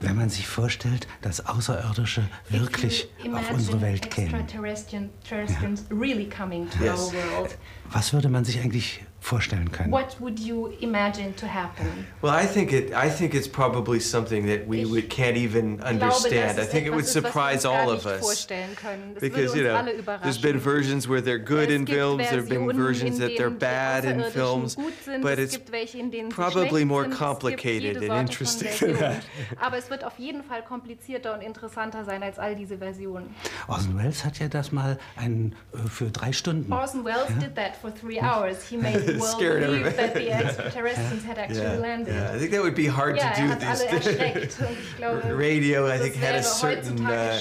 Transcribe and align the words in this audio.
Wenn 0.00 0.16
man 0.16 0.30
sich 0.30 0.46
vorstellt, 0.46 1.06
dass 1.20 1.46
Außerirdische 1.46 2.22
wirklich 2.48 3.08
auf 3.32 3.50
unsere 3.52 3.80
Welt 3.82 4.10
kämen. 4.10 4.34
Extraterrestrials 4.34 5.84
really 5.90 6.28
Yes. 6.82 7.12
Was 7.90 8.12
würde 8.12 8.28
man 8.28 8.44
sich 8.44 8.60
eigentlich 8.60 9.02
vorstellen 9.20 9.70
können? 9.70 9.92
What 9.92 10.16
would 10.20 10.40
you 10.40 10.72
imagine 10.80 11.34
to 11.36 11.46
happen? 11.46 12.06
Well, 12.22 12.32
I 12.32 12.46
think 12.46 12.72
it. 12.72 12.92
I 12.94 13.08
think 13.10 13.34
it's 13.34 13.48
probably 13.48 14.00
something 14.00 14.46
that 14.46 14.66
we 14.68 14.80
Ich 14.82 14.90
would, 14.90 15.10
can't 15.10 15.36
even 15.36 15.76
glaube, 15.76 15.90
understand. 15.90 16.56
dass 16.56 16.58
I 16.58 16.60
es 16.62 16.70
think 16.70 16.86
it 16.86 16.92
would 16.92 17.06
surprise 17.06 17.66
all 17.68 17.92
nicht 17.92 18.06
of 18.06 18.06
us. 18.06 18.46
Because 19.20 19.54
würde 19.54 19.60
you 19.60 19.68
uns 19.68 19.68
know, 19.68 19.76
alle 19.76 19.92
there's 20.22 20.38
been 20.40 20.56
überraschen. 20.56 20.60
versions 20.60 21.08
where 21.08 21.20
they're 21.22 21.38
good 21.38 21.68
Es 21.68 21.74
in 21.74 21.84
gibt 21.84 21.98
films. 21.98 22.28
There 22.28 22.38
have 22.40 22.48
been 22.48 22.64
Versionen, 22.64 22.76
versions 22.76 23.18
in 23.18 23.20
that 23.20 23.36
they're 23.36 23.50
bad 23.50 24.04
in 24.04 24.22
films, 24.32 24.74
gut 24.76 24.92
sind. 25.04 25.22
but 25.22 25.38
es 25.38 25.44
it's 25.44 25.52
gibt 25.58 25.72
welche, 25.72 25.98
in 25.98 26.10
denen 26.10 26.30
sie 26.30 26.34
probably 26.36 26.84
more 26.84 27.08
complicated 27.08 27.96
and 28.02 28.28
interesting 28.30 28.70
than 28.78 28.98
that. 28.98 29.22
Aber 29.60 29.76
es 29.76 29.90
wird 29.90 30.04
auf 30.04 30.18
jeden 30.18 30.42
Fall 30.42 30.62
komplizierter 30.62 31.34
und 31.34 31.42
interessanter 31.42 32.04
sein 32.04 32.22
als 32.22 32.38
all 32.38 32.56
diese 32.56 32.78
Versionen. 32.78 33.34
Orson 33.68 33.98
Welles 33.98 34.24
hat 34.24 34.38
ja 34.38 34.48
das 34.48 34.72
mal 34.72 34.98
ein, 35.16 35.54
äh, 35.74 35.88
für 35.88 36.10
drei 36.10 36.32
Stunden. 36.32 36.72
Orson 36.72 37.04
Welles 37.04 37.28
did 37.40 37.54
that 37.56 37.76
for 37.76 37.94
three 37.94 38.18
hours. 38.20 38.66
He 38.68 38.76
made 38.76 39.00
Scared 39.20 39.62
everybody. 39.62 39.96
that 39.96 40.14
the 40.14 40.30
extraterrestrials 40.30 41.24
had 41.24 41.38
actually 41.38 41.60
Yeah, 41.62 41.76
landed. 41.76 42.14
yeah. 42.14 42.32
I 42.32 42.38
think 42.38 42.50
that 42.52 42.62
would 42.62 42.74
be 42.74 42.86
hard 42.86 43.16
Ja, 43.16 43.30
to 43.32 43.40
do 43.40 43.48
these 43.54 43.80
alle 43.80 43.90
days. 43.90 44.06
erschreckt. 44.06 44.60
Und 44.68 44.78
ich 44.78 44.96
glaube, 44.96 45.22
Radio, 45.36 45.86
I 45.88 45.98
think, 45.98 46.14
had 46.16 46.34
a 46.36 46.42
certain 46.42 47.04
uh, 47.06 47.40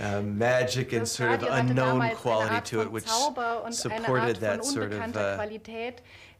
uh, 0.00 0.22
magic 0.22 0.92
and 0.92 1.06
sort 1.08 1.42
of 1.42 1.48
unknown 1.50 2.10
quality 2.16 2.60
to 2.70 2.82
it, 2.82 2.90
which 2.90 3.06
Zauber 3.06 3.58
und 3.64 3.66
eine 3.66 3.72
supported 3.74 4.36
that 4.40 4.64
sort 4.64 4.92
of 4.92 5.16
uh, 5.16 5.36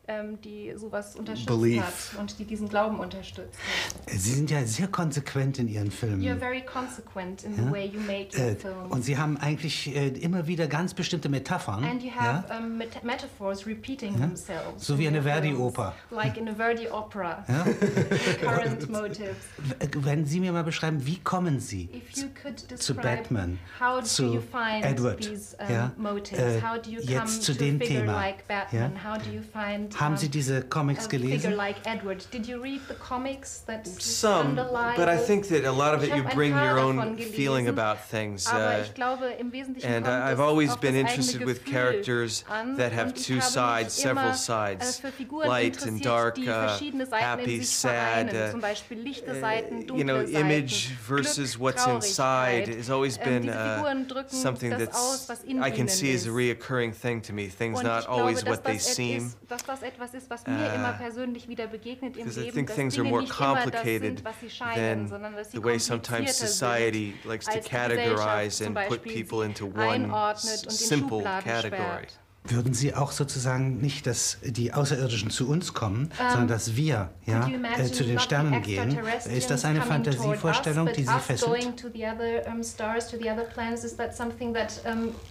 ähm, 0.08 0.40
die 0.42 0.72
sowas 0.76 1.14
unterstützt 1.16 1.46
Belief. 1.46 1.82
hat 1.82 2.18
und 2.20 2.38
die 2.38 2.44
diesen 2.44 2.68
Glauben 2.68 2.98
unterstützt. 2.98 3.58
Sie 4.06 4.32
sind 4.32 4.50
ja 4.50 4.64
sehr 4.64 4.88
konsequent 4.88 5.58
in 5.58 5.68
Ihren 5.68 5.90
Filmen. 5.90 6.22
You're 6.22 6.38
very 6.38 6.62
consequent 6.62 7.44
in 7.44 7.54
the 7.54 7.62
Ja. 7.62 7.70
way 7.72 7.86
you 7.86 8.00
make 8.00 8.28
your 8.36 8.46
Äh, 8.50 8.54
films. 8.56 8.90
und 8.90 9.02
Sie 9.04 9.16
haben 9.18 9.36
eigentlich 9.36 9.94
äh, 9.94 10.08
immer 10.08 10.46
wieder 10.46 10.66
ganz 10.66 10.94
bestimmte 10.94 11.28
Metaphern. 11.28 11.84
And 11.84 12.02
you 12.02 12.08
ja? 12.10 12.44
have 12.48 12.52
um, 12.58 12.76
met 12.78 13.04
metaphors 13.04 13.66
repeating 13.66 14.16
themselves. 14.18 14.86
So 14.86 14.98
wie 14.98 15.04
in 15.04 15.14
eine 15.14 15.22
Verdi-Oper. 15.22 15.94
Like 16.10 16.36
in 16.36 16.48
a 16.48 16.54
Verdi 16.54 16.88
opera. 16.88 17.44
Current 18.40 18.88
motives. 18.90 19.36
Wenn 19.96 20.24
Sie 20.24 20.40
mir 20.40 20.52
mal 20.52 20.64
beschreiben, 20.64 21.04
wie 21.06 21.18
kommen 21.18 21.60
Sie 21.60 21.88
zu 22.76 22.94
Batman, 22.94 23.58
how 23.80 24.02
zu 24.02 24.22
do 24.26 24.34
you 24.34 24.40
find 24.40 24.84
Edward, 24.84 25.18
these 25.20 25.56
um, 25.58 25.72
ja, 25.74 25.92
motives? 25.96 26.38
äh, 26.38 26.60
how 26.62 26.80
do 26.80 26.90
you 26.90 27.00
come 27.00 27.12
jetzt 27.12 27.42
zu 27.42 27.52
to 27.52 27.58
dem 27.58 27.78
Thema, 27.80 28.12
like 28.12 28.46
Batman? 28.48 28.92
ja? 28.94 29.10
Haben 29.98 30.16
Sie 30.16 30.28
diese 30.28 30.62
Comics 30.62 31.06
a 31.06 31.08
gelesen? 31.08 31.40
Figure 31.40 31.56
like 31.56 31.76
Edward. 31.84 32.24
Did 32.30 32.46
you 32.46 32.62
read 32.62 32.80
the 32.86 32.94
comics 32.94 33.64
that 33.66 33.84
Some, 33.84 34.54
but 34.54 35.08
I 35.08 35.16
think 35.16 35.48
that 35.48 35.64
a 35.64 35.72
lot 35.72 35.92
of 35.92 36.04
it 36.04 36.14
you 36.14 36.22
bring 36.22 36.52
your 36.52 36.78
own 36.78 37.16
feeling 37.16 37.66
about 37.66 37.98
things. 38.08 38.46
Uh, 38.46 38.84
and 39.82 40.06
I've 40.06 40.38
always 40.38 40.76
been 40.76 40.94
interested 40.94 41.44
with 41.44 41.64
characters 41.64 42.44
that 42.76 42.92
have 42.92 43.12
two 43.12 43.40
sides, 43.40 43.92
several 43.92 44.34
sides, 44.34 45.02
light 45.30 45.84
and 45.84 46.00
dark, 46.00 46.38
uh, 46.46 46.78
happy, 47.10 47.64
sad. 47.64 48.32
Uh, 48.32 48.56
uh 48.56 49.96
you 49.96 50.04
know, 50.04 50.22
image 50.22 50.90
versus 51.08 51.58
what's 51.58 51.84
inside 51.86 52.68
has 52.68 52.88
always 52.88 53.18
been 53.18 53.48
uh, 53.48 54.04
something 54.28 54.70
that's 54.70 55.28
I 55.60 55.70
can 55.72 55.88
see 55.88 56.14
as 56.14 56.26
a 56.26 56.30
reoccurring 56.30 56.94
thing 56.94 57.20
to 57.22 57.32
me. 57.32 57.48
Things 57.48 57.82
not 57.82 58.06
always 58.06 58.44
what 58.44 58.62
they 58.62 58.78
seem. 58.78 59.32
Etwas 59.88 60.14
ist, 60.14 60.30
was 60.30 60.46
mir 60.46 60.54
Uh, 60.54 60.74
immer 60.74 60.92
persönlich 60.92 61.48
wieder 61.48 61.66
begegnet 61.66 62.16
im 62.16 62.24
Because 62.24 62.40
I 62.40 62.44
Leben, 62.44 62.54
think 62.54 62.66
dass 62.68 62.76
things 62.76 62.94
are 62.94 63.02
Dinge 63.02 63.10
more 63.10 63.22
nicht 63.22 63.40
immer 63.40 63.54
das 63.54 63.62
complicated 63.62 64.02
sind, 64.18 64.24
was 64.24 64.40
sie 64.40 64.50
scheinen, 64.50 65.08
sondern 65.08 65.34
dass 65.34 65.50
sie 65.50 65.56
the 65.56 65.64
way 65.64 65.78
sometimes 65.78 66.38
komplizierter 66.38 66.46
society 66.46 67.14
sind, 67.22 67.24
likes 67.24 67.46
to 67.46 67.52
als 67.52 67.64
die 67.64 67.70
categorize 67.70 68.04
Gesellschaft 68.08 68.56
zum 68.56 68.66
and 68.66 68.88
put 68.88 69.02
Beispiel 69.02 69.24
people 69.24 69.44
into 69.46 69.66
one 69.66 69.88
einordnet 69.88 70.58
und 70.58 70.64
in 70.64 70.70
simple 70.70 71.18
Schubladen 71.18 71.44
category. 71.44 71.82
sperrt. 71.82 72.18
Würden 72.44 72.72
Sie 72.72 72.94
auch 72.94 73.12
sozusagen 73.12 73.78
nicht, 73.78 74.06
dass 74.06 74.38
die 74.42 74.72
Außerirdischen 74.72 75.28
zu 75.28 75.48
uns 75.48 75.74
kommen, 75.74 76.10
sondern 76.16 76.48
dass 76.48 76.76
wir 76.76 77.10
ja, 77.26 77.46
äh, 77.76 77.84
zu 77.84 78.04
den 78.04 78.18
Sternen 78.18 78.54
the 78.54 78.60
gehen? 78.60 78.98
Ist 79.34 79.50
das 79.50 79.64
eine 79.66 79.82
Fantasievorstellung, 79.82 80.86
us, 80.86 80.96
die 80.96 81.04
Sie 81.04 81.20
fesselt? 81.20 81.74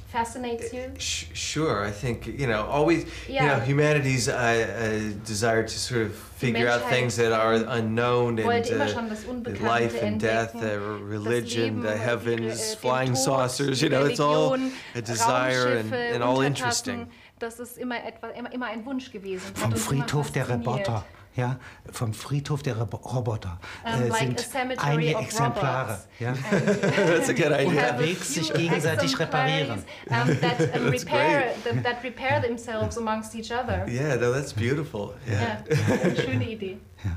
fascinates 0.07 0.73
you? 0.73 0.91
Sh- 0.97 1.25
sure, 1.33 1.83
I 1.83 1.91
think 1.91 2.27
you 2.27 2.47
know 2.47 2.65
always. 2.65 3.05
Yeah. 3.27 3.43
You 3.43 3.47
know, 3.49 3.59
humanity's 3.65 4.27
uh, 4.27 4.33
uh, 4.33 5.25
desire 5.25 5.63
to 5.63 5.79
sort 5.79 6.03
of 6.03 6.15
figure 6.15 6.67
out 6.67 6.81
things 6.89 7.15
that 7.17 7.31
are 7.31 7.55
unknown 7.55 8.39
and 8.39 8.47
uh, 8.47 9.53
life 9.59 10.01
and 10.01 10.19
death, 10.19 10.55
uh, 10.55 10.79
religion, 10.79 11.81
the 11.81 11.97
heavens, 11.97 12.75
flying 12.75 13.15
saucers. 13.15 13.81
You 13.81 13.89
know, 13.89 14.05
it's 14.05 14.19
all 14.19 14.53
a 14.95 15.01
desire 15.01 15.77
and, 15.77 15.93
and 15.93 16.23
all 16.23 16.41
interesting. 16.41 17.09
Das 17.39 17.59
ist 17.59 17.77
immer, 17.77 18.03
etwa, 18.03 18.27
immer, 18.29 18.51
immer 18.51 18.65
ein 18.67 18.85
Wunsch 18.85 19.11
gewesen. 19.11 19.53
Vom 19.53 19.75
Friedhof 19.75 20.31
der. 20.31 20.49
Roboter, 20.49 21.05
ja, 21.35 21.57
vom 21.91 22.13
Friedhof 22.13 22.63
der 22.63 22.77
Rob 22.77 22.93
Roboter 23.13 23.59
Um, 23.83 24.01
äh, 24.01 24.07
like 24.07 24.13
a 24.13 24.17
sind 24.17 24.39
cemetery 24.39 24.87
einige 24.87 25.15
of 25.17 25.23
Exemplare. 25.23 25.91
robots. 25.91 26.07
Ja. 26.19 26.33
Unterwegs 27.67 28.33
sich 28.33 28.51
gegenseitig 28.53 29.19
reparieren. 29.19 29.83
Um, 30.07 30.15
that, 30.15 30.25
um, 30.25 30.37
That's 30.41 31.05
repair, 31.05 31.53
that, 31.63 31.83
that 31.83 32.03
repair 32.03 32.41
themselves 32.41 32.97
amongst 32.97 33.35
each 33.35 33.51
other. 33.51 33.87
Yeah, 33.87 34.15
no, 34.15 34.33
that's 34.33 34.53
beautiful. 34.53 35.13
Yeah. 35.27 35.61
Ja, 35.69 36.01
eine 36.03 36.15
schöne 36.15 36.49
Idee. 36.49 36.77
Ja. 37.03 37.11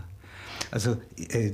Also, 0.73 0.97
äh, 1.17 1.51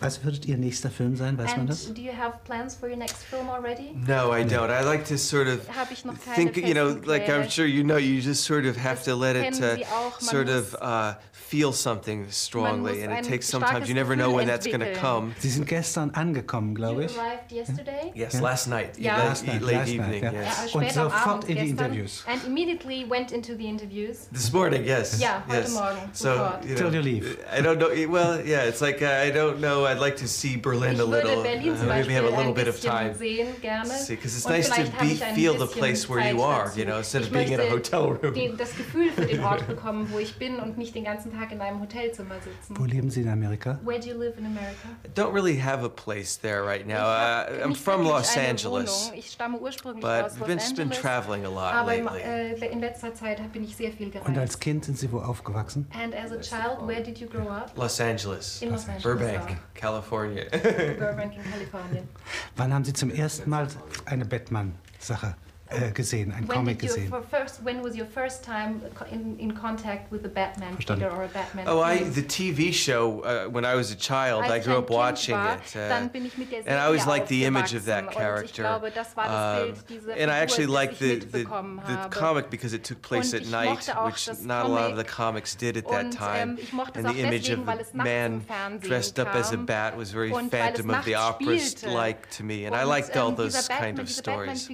was 0.00 0.24
wird 0.24 0.46
Ihr 0.46 0.56
nächster 0.56 0.90
Film 0.90 1.16
sein? 1.16 1.36
Weiß 1.36 1.50
man 1.52 1.60
And 1.60 1.70
das? 1.70 1.92
do 1.92 2.00
you 2.00 2.12
have 2.12 2.38
plans 2.44 2.74
for 2.74 2.88
your 2.88 2.96
next 2.96 3.18
film 3.24 3.48
already? 3.50 3.92
No, 3.94 4.32
I 4.34 4.42
don't. 4.42 4.70
I 4.70 4.82
like 4.84 5.04
to 5.08 5.18
sort 5.18 5.48
of 5.48 5.60
Habe 5.68 5.92
ich 5.92 6.04
noch 6.04 6.14
keine 6.24 6.34
think, 6.52 6.56
you 6.56 6.72
know, 6.74 6.96
like 7.04 7.28
I'm 7.28 7.48
sure 7.50 7.66
you 7.66 7.82
know, 7.84 7.98
you 7.98 8.20
just 8.22 8.44
sort 8.44 8.64
of 8.64 8.76
have 8.76 8.96
Das 8.96 9.04
to 9.04 9.14
let 9.14 9.36
it 9.36 9.42
kennen 9.54 9.62
uh, 9.62 9.76
Sie 9.76 9.84
auch, 9.86 10.20
man 10.20 10.30
sort 10.30 10.48
of 10.48 10.74
uh, 10.80 11.14
feel 11.32 11.72
something 11.74 12.26
strongly, 12.30 13.04
and 13.04 13.12
it 13.12 13.28
takes 13.28 13.48
sometimes 13.48 13.70
starkes 13.70 13.88
you 13.88 13.94
never 13.94 14.16
know 14.16 14.34
when 14.34 14.46
that's 14.46 14.66
going 14.66 14.80
to 14.80 14.92
come. 14.98 15.34
Sie 15.40 15.50
sind 15.50 15.66
gestern 15.68 16.10
angekommen, 16.14 16.70
You 16.70 16.74
glaube 16.76 17.04
ich. 17.04 17.18
arrived 17.18 17.52
yesterday? 17.52 18.12
Yes, 18.14 18.32
Yeah. 18.32 18.42
last 18.42 18.66
night, 18.68 18.96
Yeah. 18.98 19.18
Last 19.18 19.46
night, 19.46 19.60
late 19.60 19.76
last 19.76 19.88
night, 19.92 20.00
evening. 20.00 20.22
yeah. 20.22 20.32
Yes. 20.32 20.58
also 20.62 20.78
Und 20.78 20.84
spät 20.90 20.96
am 20.96 21.10
sofort 21.10 21.44
in 21.50 21.56
die. 21.56 21.68
Interviews. 21.68 22.24
And 22.26 22.44
immediately 22.46 23.04
went 23.08 23.30
into 23.30 23.52
the 23.56 23.66
interviews. 23.68 24.26
This 24.32 24.50
morning, 24.52 24.84
yes. 24.86 25.20
Yeah, 25.20 25.42
heute 25.46 25.60
yes. 25.60 25.72
Morgen, 25.74 25.98
So, 26.14 26.32
sofort. 26.32 26.64
you 26.64 26.74
Till 26.76 26.94
you 26.94 27.02
leave. 27.02 27.36
I 27.56 27.60
don't 27.60 27.78
know. 27.78 27.88
Well, 28.10 28.40
yeah, 28.44 28.53
it's 28.62 28.80
like 28.80 29.02
uh, 29.02 29.06
I 29.26 29.30
don't 29.30 29.58
know. 29.60 29.84
I'd 29.86 29.98
like 29.98 30.16
to 30.18 30.28
see 30.28 30.56
Berlin 30.56 31.00
a 31.00 31.04
little. 31.04 31.42
Berlin 31.42 31.68
uh, 31.76 31.84
maybe 31.84 32.12
have 32.14 32.24
a 32.24 32.30
little 32.36 32.52
bit 32.54 32.68
of 32.68 32.80
time. 32.80 33.14
sehen, 33.14 33.48
gerne. 33.60 33.86
See, 33.86 34.16
'cause 34.16 34.36
it's 34.36 34.48
nice 34.48 34.68
to 34.70 34.84
be- 35.00 35.16
feel 35.34 35.54
the 35.58 35.66
place 35.66 36.08
where 36.08 36.20
you 36.32 36.42
are, 36.42 36.70
you 36.76 36.84
know, 36.84 36.98
instead 36.98 37.22
of 37.22 37.30
being 37.32 37.52
in 37.52 37.60
a 37.60 37.68
hotel 37.70 38.12
room. 38.22 38.34
Den, 38.34 38.56
das 38.56 38.74
Gefühl 38.76 39.10
für 39.12 39.26
den 39.26 39.42
Ort 39.44 39.66
bekommen, 39.68 40.08
wo 40.12 40.18
ich 40.18 40.36
bin 40.38 40.58
und 40.60 40.78
nicht 40.78 40.94
den 40.94 41.04
ganzen 41.04 41.32
Tag 41.32 41.52
in 41.52 41.60
einem 41.60 41.80
Hotelzimmer 41.80 42.36
sitzen. 42.36 42.78
Wo 42.78 42.84
leben 42.84 43.10
Sie 43.10 43.22
in 43.22 43.28
Amerika? 43.28 43.78
Where 43.84 43.98
do 43.98 44.08
you 44.08 44.16
live 44.18 44.38
in 44.38 44.46
America? 44.46 44.88
Don't 45.14 45.32
really 45.34 45.58
have 45.58 45.84
a 45.84 45.88
place 45.88 46.36
there 46.38 46.62
right 46.64 46.86
now. 46.86 47.04
Uh, 47.06 47.64
I'm 47.64 47.74
from 47.74 48.04
Los 48.04 48.36
Angeles, 48.36 49.10
Ich 49.14 49.30
stamme 49.30 49.58
ursprünglich 49.58 50.00
but 50.02 50.24
aus 50.24 50.32
I've 50.32 50.40
Los 50.40 50.46
been, 50.48 50.58
just 50.58 50.76
been 50.76 50.90
traveling 50.90 51.44
a 51.44 51.48
lot 51.48 51.74
Aber 51.74 51.86
lately. 51.92 52.20
äh, 52.22 52.70
in 52.70 52.80
letzter 52.80 53.14
Zeit 53.14 53.40
bin 53.52 53.64
ich 53.64 53.76
sehr 53.76 53.90
viel 53.92 54.10
gereist. 54.10 54.28
Und 54.28 54.38
als 54.38 54.58
Kind 54.58 54.84
sind 54.84 54.98
Sie 54.98 55.10
wo 55.10 55.18
aufgewachsen? 55.18 55.86
And 55.94 56.14
as 56.14 56.32
a 56.32 56.40
child, 56.40 56.86
where 56.86 57.02
did 57.02 57.18
you 57.18 57.28
grow 57.28 57.48
up? 57.48 57.72
Los 57.76 58.00
Angeles, 58.00 58.24
In 58.24 58.30
Los 58.34 58.43
Angeles. 58.62 59.02
Burbank, 59.02 59.56
California. 59.74 60.44
Burbank 60.50 61.34
in 61.36 61.50
Kalifornien. 61.50 62.08
Wann 62.56 62.72
haben 62.72 62.84
Sie 62.84 62.92
zum 62.92 63.10
ersten 63.10 63.50
Mal 63.50 63.68
eine 64.04 64.24
Batman-Sache 64.24 65.36
äh, 65.70 65.90
gesehen, 65.92 66.30
ein 66.32 66.46
When 66.48 66.56
Comic 66.58 66.82
you 66.82 66.88
gesehen? 66.88 67.12
first? 67.30 67.64
When 67.64 67.82
was 67.82 67.96
your 67.96 68.06
first 68.06 68.44
time 68.44 68.80
in, 69.10 69.38
in 69.38 69.54
contact 69.54 70.10
with 70.12 70.22
the 70.22 70.28
Batman 70.28 70.74
Verstanden. 70.74 71.08
figure 71.08 71.16
or 71.16 71.24
a 71.24 71.28
Batman? 71.28 71.66
oh, 71.68 71.80
I 71.80 71.98
the 72.04 72.22
TV 72.22 72.72
show 72.72 73.22
uh, 73.24 73.48
when 73.50 73.64
I 73.64 73.74
was 73.74 73.90
a 73.90 73.96
child. 73.96 74.44
Als 74.44 74.52
I 74.52 74.58
grew 74.60 74.78
up 74.78 74.90
watching 74.90 75.34
war, 75.36 75.54
it. 75.56 75.74
uh, 75.76 75.88
dann 75.88 76.08
bin 76.10 76.26
ich 76.26 76.36
mit 76.36 76.50
der 76.52 76.58
and 76.66 76.76
I 76.78 76.84
always 76.86 77.06
liked 77.06 77.28
the 77.28 77.44
image 77.44 77.74
of 77.74 77.86
that 77.86 78.04
aufgewachsen. 78.08 78.38
Und 78.38 78.44
ich 78.44 78.52
character. 78.54 78.62
glaube, 78.62 78.90
das 78.90 79.16
war 79.16 79.26
das 79.26 79.68
Um, 79.68 79.74
Bild 79.88 80.18
and 80.20 80.30
I 80.30 80.38
actually 80.38 80.66
Figur, 80.66 80.74
liked 80.74 80.98
the, 80.98 81.18
the, 81.20 81.38
the 81.44 82.08
comic 82.10 82.50
because 82.50 82.74
it 82.74 82.84
took 82.84 83.00
place 83.02 83.32
at 83.34 83.46
night, 83.46 83.78
which 84.06 84.26
das 84.26 84.42
not 84.42 84.66
a 84.66 84.68
lot 84.68 84.90
of 84.92 84.96
the 84.98 85.04
comics 85.04 85.56
did 85.56 85.76
at 85.76 85.86
that 85.88 86.04
Und, 86.06 86.10
time. 86.16 86.42
ähm, 86.42 86.58
ich 86.60 86.72
and 86.72 87.08
the 87.08 87.20
image 87.22 87.48
deswegen, 87.48 87.60
of 87.62 87.66
weil 87.66 87.78
a 87.78 87.80
es 87.80 87.94
nachts 87.94 88.10
im 88.10 88.42
man 88.46 88.80
dressed 88.80 89.18
up 89.18 89.34
as 89.34 89.52
a 89.52 89.56
bat 89.56 89.96
was 89.96 90.10
very 90.12 90.30
Und 90.32 90.52
weil 90.52 90.60
es 90.60 90.76
Phantom 90.80 90.90
of 90.90 91.04
the 91.04 91.16
Opera 91.16 91.58
spielte. 91.58 91.88
like 91.94 92.30
to 92.36 92.44
me, 92.44 92.66
and 92.66 92.74
I 92.76 92.84
liked 92.84 93.16
all 93.16 93.30
ähm, 93.30 93.36
those 93.36 93.68
kind 93.68 93.98
of 93.98 94.08
stories. 94.10 94.68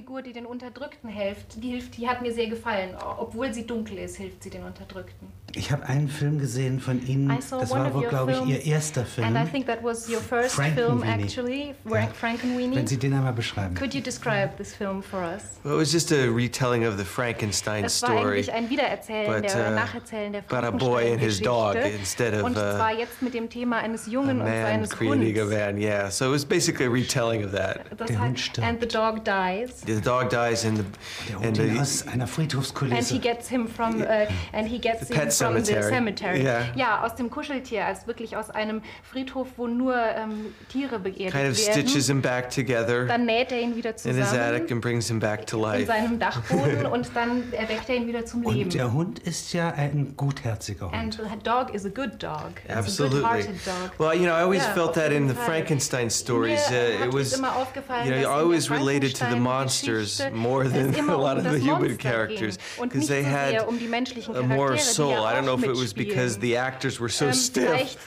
Unterdrückten 0.81 1.09
hilft, 1.11 1.63
die 1.63 1.69
hilft, 1.69 1.97
die 1.97 2.07
hat 2.07 2.23
mir 2.23 2.33
sehr 2.33 2.47
gefallen. 2.47 2.95
Obwohl 3.19 3.53
sie 3.53 3.67
dunkel 3.67 3.99
ist, 3.99 4.17
hilft 4.17 4.41
sie 4.41 4.49
den 4.49 4.63
Unterdrückten. 4.63 5.27
Ich 5.53 5.71
habe 5.71 5.85
einen 5.85 6.07
Film 6.07 6.39
gesehen 6.39 6.79
von 6.79 7.05
Ihnen. 7.05 7.29
I 7.29 7.41
saw 7.41 7.59
Das 7.59 7.71
one 7.71 7.83
war 7.83 7.93
wohl, 7.93 8.07
glaube 8.07 8.31
ich, 8.31 8.45
Ihr 8.45 8.65
erster 8.65 9.05
Film. 9.05 9.27
And 9.27 9.37
I 9.37 9.49
think 9.49 9.67
that 9.67 9.83
was 9.83 10.09
your 10.09 10.21
first 10.21 10.55
film, 10.55 11.01
Frankenweenie. 11.01 11.23
actually, 11.23 11.75
Ja. 11.89 12.07
Frankenweenie. 12.07 12.75
Wenn 12.77 12.87
Sie 12.87 12.97
den 12.97 13.13
einmal 13.13 13.33
beschreiben. 13.33 13.75
Could 13.75 13.93
you 13.93 14.01
describe 14.01 14.55
this 14.57 14.73
film 14.73 15.03
for 15.03 15.19
us? 15.19 15.43
Well, 15.63 15.75
it 15.75 15.79
was 15.79 15.91
just 15.91 16.11
a 16.11 16.29
retelling 16.33 16.87
of 16.87 16.97
the 16.97 17.03
Frankenstein 17.03 17.83
Es 17.83 18.01
war 18.01 18.09
story. 18.11 18.27
eigentlich 18.37 18.53
ein 18.53 18.69
Wiedererzählen 18.69 19.41
but, 19.41 19.53
der 19.53 19.71
uh, 19.71 19.75
Nacherzählen 19.75 20.31
der 20.31 20.41
his 20.41 21.41
dog 21.41 21.73
Frankenstein-Geschichte. 21.73 22.43
Und 22.43 22.51
uh, 22.51 22.55
zwar 22.55 22.97
jetzt 22.97 23.21
mit 23.21 23.33
dem 23.33 23.49
Thema 23.49 23.79
eines 23.79 24.07
Jungen 24.07 24.39
und 24.41 24.47
seines 24.47 24.89
creating 24.89 25.37
a 25.37 25.43
Hundes. 25.43 25.59
man, 25.59 25.77
yeah. 25.77 26.09
So 26.09 26.27
it 26.27 26.31
was 26.31 26.45
basically 26.45 26.85
a 26.87 26.89
retelling 26.89 27.45
of 27.45 27.51
that. 27.51 27.81
Das 27.97 28.07
Der 28.07 28.19
Hund 28.19 28.37
heißt, 28.37 28.39
stirbt. 28.39 28.67
and 28.67 28.81
the 28.81 28.87
dog 28.87 29.25
dies. 29.25 29.81
The 29.85 30.01
dog 30.01 30.29
dies 30.29 30.63
in 30.71 30.77
the 30.77 30.83
Der 31.29 31.35
and 31.37 31.45
holt 31.45 31.57
ihn 31.67 31.73
the, 31.75 31.79
aus 31.79 32.07
einer 32.07 32.23
And 32.23 32.29
Friedhofskulisse. 32.29 33.13
he 33.13 33.19
gets 33.19 33.47
him 33.49 33.67
from, 33.67 34.01
uh, 34.01 34.05
and 34.53 34.67
he 34.67 34.79
gets 34.79 35.07
The 35.07 35.13
him 35.13 35.21
pet 35.21 35.33
from 35.33 35.55
the 35.55 35.63
cemetery. 35.65 35.93
cemetery. 35.93 36.41
Yeah. 36.43 36.65
Ja, 36.75 37.03
aus 37.03 37.15
dem 37.15 37.29
Kuscheltier, 37.29 37.85
also 37.85 38.07
wirklich 38.07 38.35
aus 38.37 38.49
einem 38.49 38.81
Friedhof, 39.03 39.47
wo 39.57 39.67
nur 39.67 39.95
ähm, 39.95 40.53
Tiere 40.69 40.99
beerdigt 40.99 41.31
kind 41.31 41.51
of 41.51 41.57
werden. 41.67 41.71
stitches 41.87 42.07
him 42.07 42.21
back 42.21 42.49
together 42.49 43.05
Dann 43.05 43.25
näht 43.25 43.51
er 43.51 43.61
ihn 43.61 43.75
wieder 43.75 43.91
in 44.03 44.15
his 44.15 44.29
zusammen 44.29 44.41
attic 44.55 44.71
and 44.71 44.81
brings 44.81 45.07
him 45.07 45.19
back 45.19 45.45
to 45.47 45.57
in 45.57 45.63
life. 45.63 45.85
seinem 45.85 46.17
Dachboden 46.19 46.85
und 46.85 47.09
dann 47.13 47.51
erweckt 47.53 47.89
er 47.89 47.95
ihn 47.95 48.07
wieder 48.07 48.25
zum 48.25 48.43
Leben. 48.43 48.63
Und 48.63 48.73
der 48.73 48.93
Hund 48.93 49.19
ist 49.19 49.53
ja 49.53 49.69
ein 49.71 50.13
gutherziger 50.17 50.91
And 50.93 51.17
Hund. 51.17 51.29
the 51.31 51.37
dog 51.43 51.73
is 51.73 51.85
a 51.85 51.89
good 51.89 52.21
dog. 52.21 52.51
It's 52.65 52.73
a 52.73 52.79
Absolutely. 52.79 53.19
good-hearted 53.21 53.55
dog. 53.65 53.91
Well, 53.99 54.13
you 54.15 54.25
know, 54.25 54.33
I 54.35 54.41
always 54.43 54.63
Ja, 54.63 54.73
felt 54.73 54.93
that 54.93 55.11
in 55.11 55.27
the. 55.27 55.35
Frankenstein 55.35 56.09
stories. 56.09 56.69
Mir 56.69 56.77
Uh, 57.01 57.05
it 57.07 57.13
was, 57.13 57.33
immer 57.33 57.55
aufgefallen, 57.55 58.05
you 58.05 58.11
know, 58.13 58.19
in 58.19 58.25
always 58.25 58.69
related 58.69 59.15
to 59.17 59.25
the 59.29 59.35
monsters 59.35 60.21
more 60.33 60.60
es 60.63 60.73
than 60.73 61.09
a 61.09 61.15
lot 61.15 61.37
of 61.37 61.43
the 61.51 61.59
human 61.59 61.97
characters 61.97 62.57
because 62.81 63.07
they 63.07 63.23
had 63.23 63.55
a 63.55 64.41
more 64.43 64.77
soul. 64.77 65.11
ja 65.11 65.31
I 65.31 65.35
don't 65.35 65.43
know 65.43 65.57
if 65.57 65.63
it 65.63 65.77
was 65.77 65.93
because 65.93 66.39
the 66.39 66.57
actors 66.57 66.99
were 66.99 67.09
so 67.09 67.25
Ähm, 67.25 67.33
stiff, 67.33 67.97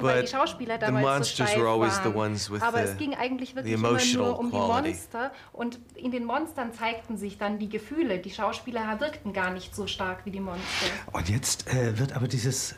but 0.00 0.30
the 0.80 0.92
monsters 0.92 1.56
were 1.56 1.68
always 1.68 1.94
the 1.98 2.04
waren. 2.06 2.16
ones 2.16 2.50
with 2.50 2.62
Aber 2.62 2.78
the- 2.78 2.90
es 2.90 2.96
ging 2.96 3.14
eigentlich 3.14 3.54
wirklich 3.54 3.74
the 3.74 3.80
emotional 3.80 4.26
nur 4.28 4.38
um 4.38 4.50
die 4.50 4.56
quality. 4.56 4.88
Monster 4.90 5.32
und 5.52 5.78
in 5.94 6.10
den 6.10 6.24
Monstern 6.24 6.72
zeigten 6.72 7.16
sich 7.16 7.38
dann 7.38 7.58
die 7.58 7.68
Gefühle. 7.68 8.18
Die 8.18 8.30
Schauspieler 8.30 9.00
wirkten 9.00 9.32
gar 9.32 9.50
nicht 9.50 9.74
so 9.74 9.86
stark 9.86 10.24
wie 10.24 10.30
die 10.30 10.40
Monster. 10.40 10.86
Und 11.12 11.28
jetzt 11.28 11.66
äh, 11.68 11.98
wird 11.98 12.12
aber 12.14 12.28
dieses 12.28 12.72
äh, 12.72 12.76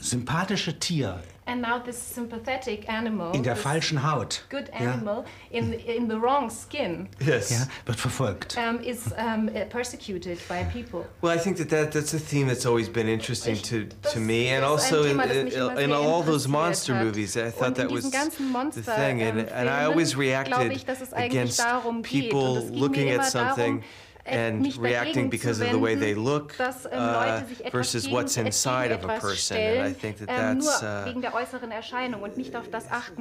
sympathische 0.00 0.78
Tier 0.78 1.22
And 1.46 1.62
now 1.62 1.78
this 1.78 1.96
sympathetic 2.14 2.86
animal, 2.90 3.34
in 3.34 3.42
der 3.42 3.54
this 3.54 3.62
falschen 3.62 4.02
Haut 4.02 4.44
good 4.50 4.64
ja, 4.68 4.92
animal 4.92 5.24
in, 5.50 5.72
in 5.72 6.10
the 6.10 6.20
wrong 6.20 6.50
skin, 6.50 7.08
yes. 7.20 7.48
ja, 7.50 7.66
wird 7.86 7.98
verfolgt. 8.08 8.56
um, 8.56 8.80
is 8.80 9.12
um, 9.18 9.48
uh, 9.48 9.64
persecuted 9.70 10.38
by 10.48 10.64
people. 10.72 11.06
Well, 11.22 11.34
I 11.34 11.38
think 11.38 11.56
that, 11.58 11.68
that 11.70 11.92
that's 11.92 12.14
a 12.14 12.18
theme 12.18 12.46
that's 12.48 12.66
always 12.66 12.88
been 12.88 13.08
interesting 13.08 13.54
Ich- 13.54 13.62
to, 13.70 13.86
to 14.12 14.20
me, 14.20 14.48
and 14.54 14.64
also 14.64 15.02
in, 15.04 15.10
Thema, 15.18 15.26
das 15.26 15.54
in, 15.54 15.78
in 15.78 15.92
all 15.92 16.22
those 16.22 16.48
monster 16.48 16.94
hat. 16.94 17.04
movies. 17.04 17.36
I 17.36 17.50
thought 17.50 17.68
Und 17.68 17.76
that 17.76 17.90
was 17.90 18.04
diesen 18.04 18.10
ganzen 18.12 18.72
the 18.74 18.82
thing, 18.82 19.22
and, 19.22 19.38
ähm, 19.40 19.48
and 19.52 19.68
I 19.68 19.84
always 19.84 20.16
reacted 20.16 20.72
ich, 20.72 20.84
dass 20.84 21.00
es 21.00 21.12
eigentlich 21.12 21.32
against 21.40 21.60
darum 21.60 22.02
geht. 22.02 22.32
Und 22.32 22.40
people 22.40 22.58
es 22.58 22.64
ging 22.64 22.72
mir 22.72 22.78
looking 22.80 23.10
at 23.10 23.24
something 23.26 23.80
darum, 23.80 23.84
and 24.28 24.76
reacting 24.76 25.28
because 25.28 25.60
of 25.60 25.70
the 25.70 25.78
way 25.78 25.94
they 25.94 26.14
look 26.14 26.54
uh, 26.60 27.42
versus 27.70 28.08
what's 28.08 28.36
inside 28.36 28.92
of 28.92 29.04
a 29.04 29.18
person. 29.18 29.56
And 29.56 29.82
I 29.82 29.92
think 29.92 30.18
that 30.18 30.28
that's 30.28 30.82
uh, 30.82 31.12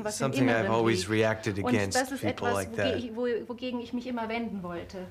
something 0.09 0.49
I've 0.49 0.69
always 0.69 1.07
reacted 1.07 1.59
against 1.59 1.97
people 2.21 2.51
like 2.51 2.75
that. 2.75 2.95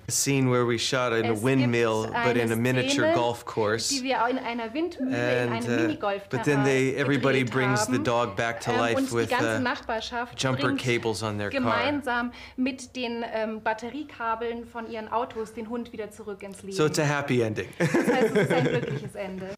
A 0.08 0.12
scene 0.12 0.50
where 0.50 0.66
we 0.66 0.78
shot 0.78 1.12
in 1.12 1.26
a 1.26 1.34
windmill, 1.34 2.10
but 2.12 2.36
in 2.36 2.52
a 2.52 2.56
miniature 2.56 3.12
golf 3.14 3.44
course. 3.44 3.92
And, 3.92 4.38
uh, 5.68 5.94
but 6.30 6.44
then 6.44 6.64
they, 6.64 6.94
everybody 6.96 7.42
brings 7.42 7.86
the 7.86 7.98
dog 7.98 8.36
back 8.36 8.60
to 8.62 8.72
life 8.72 9.12
with 9.12 9.32
uh, 9.32 9.60
jumper 10.34 10.74
cables 10.74 11.22
on 11.22 11.38
their 11.38 11.50
car. 11.50 11.60
Gemeinsam 11.60 12.32
mit 12.56 12.94
den 12.94 13.24
Batteriekabeln 13.62 14.66
von 14.66 14.90
ihren 14.90 15.08
Autos 15.08 15.52
den 15.52 15.68
Hund 15.68 15.85
wieder 15.92 16.10
zurück 16.10 16.42
ins 16.42 16.62
Leben. 16.62 16.76
So 16.76 16.86
it's 16.86 16.98
a 16.98 17.04
happy 17.04 17.40
ending. 17.42 17.68
das 17.78 17.88
heißt, 17.88 18.36
es 18.36 18.42
ist 18.42 18.52
ein 18.52 18.64
glückliches 18.68 19.14
Ende. 19.14 19.54